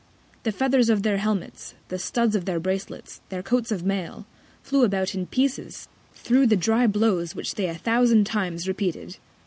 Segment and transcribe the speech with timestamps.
[0.41, 4.25] The Feathers of their Helmets, the Studs of their Bracelets, their Coats of Mail,
[4.63, 9.17] flew about in Pieces, thro' the dry Blows which they a thousand Times repeated.